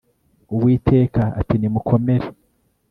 [0.55, 2.27] uwiteka ati nimukomere